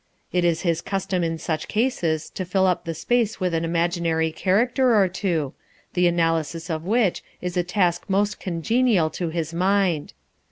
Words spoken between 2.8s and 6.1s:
the space with an imaginary character or two, the